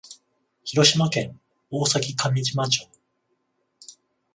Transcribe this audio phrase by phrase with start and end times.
[0.63, 1.39] 広島県
[1.69, 2.89] 大崎上島町